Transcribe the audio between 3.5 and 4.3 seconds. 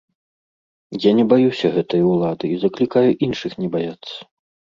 не баяцца.